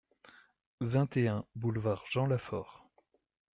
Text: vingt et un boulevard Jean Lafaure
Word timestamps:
vingt 0.79 1.15
et 1.15 1.27
un 1.27 1.45
boulevard 1.53 2.03
Jean 2.09 2.25
Lafaure 2.25 2.87